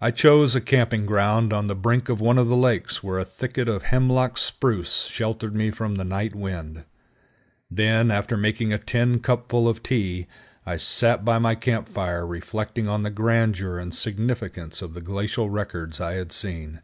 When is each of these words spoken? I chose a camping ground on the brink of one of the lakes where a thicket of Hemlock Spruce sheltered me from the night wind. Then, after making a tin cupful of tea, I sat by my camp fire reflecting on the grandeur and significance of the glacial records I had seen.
I 0.00 0.10
chose 0.10 0.54
a 0.54 0.60
camping 0.62 1.04
ground 1.04 1.52
on 1.52 1.66
the 1.66 1.74
brink 1.74 2.08
of 2.08 2.18
one 2.18 2.38
of 2.38 2.48
the 2.48 2.56
lakes 2.56 3.02
where 3.02 3.18
a 3.18 3.26
thicket 3.26 3.68
of 3.68 3.82
Hemlock 3.82 4.38
Spruce 4.38 5.04
sheltered 5.04 5.54
me 5.54 5.70
from 5.70 5.96
the 5.96 6.04
night 6.04 6.34
wind. 6.34 6.84
Then, 7.70 8.10
after 8.10 8.38
making 8.38 8.72
a 8.72 8.78
tin 8.78 9.20
cupful 9.20 9.68
of 9.68 9.82
tea, 9.82 10.28
I 10.64 10.78
sat 10.78 11.26
by 11.26 11.38
my 11.38 11.54
camp 11.54 11.90
fire 11.90 12.26
reflecting 12.26 12.88
on 12.88 13.02
the 13.02 13.10
grandeur 13.10 13.78
and 13.78 13.94
significance 13.94 14.80
of 14.80 14.94
the 14.94 15.02
glacial 15.02 15.50
records 15.50 16.00
I 16.00 16.14
had 16.14 16.32
seen. 16.32 16.80